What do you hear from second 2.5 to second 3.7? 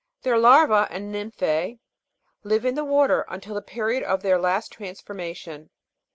in the water until the